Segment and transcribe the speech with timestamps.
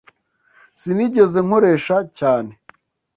[0.81, 2.51] Sinigeze nkoresha cyane.